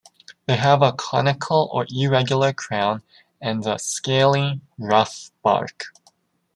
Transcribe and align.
They 0.47 0.55
have 0.57 0.81
a 0.81 0.93
conical 0.93 1.69
or 1.71 1.85
irregular 1.95 2.53
crown 2.53 3.03
and 3.39 3.63
a 3.67 3.77
scaly, 3.77 4.59
rough 4.79 5.29
bark. 5.43 5.93